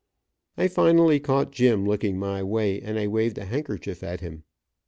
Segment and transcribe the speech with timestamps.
[0.57, 4.45] I finally caught Jim looking my way, and I waved a handkerchief at him.